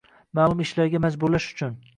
ma’lum 0.39 0.63
ishlarga 0.65 1.03
majburlash 1.05 1.51
uchun 1.57 1.81